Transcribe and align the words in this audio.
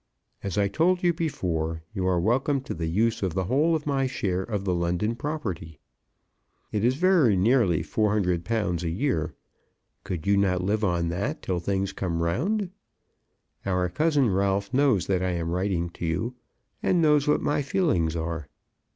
As 0.41 0.57
I 0.57 0.67
told 0.67 1.03
you 1.03 1.13
before, 1.13 1.83
you 1.93 2.07
are 2.07 2.19
welcome 2.19 2.59
to 2.61 2.73
the 2.73 2.87
use 2.87 3.21
of 3.21 3.35
the 3.35 3.43
whole 3.43 3.75
of 3.75 3.85
my 3.85 4.07
share 4.07 4.41
of 4.41 4.63
the 4.65 4.73
London 4.73 5.15
property. 5.15 5.77
It 6.71 6.83
is 6.83 6.95
very 6.95 7.37
nearly 7.37 7.83
£400 7.83 8.81
a 8.83 8.89
year. 8.89 9.35
Could 10.03 10.25
you 10.25 10.37
not 10.37 10.63
live 10.63 10.83
on 10.83 11.09
that 11.09 11.43
till 11.43 11.59
things 11.59 11.93
come 11.93 12.23
round? 12.23 12.71
Our 13.63 13.89
cousin 13.89 14.31
Ralph 14.31 14.73
knows 14.73 15.05
that 15.05 15.21
I 15.21 15.33
am 15.33 15.51
writing 15.51 15.91
to 15.91 16.05
you, 16.07 16.33
and 16.81 16.99
knows 17.03 17.27
what 17.27 17.43
my 17.43 17.61
feelings 17.61 18.15
are. 18.15 18.47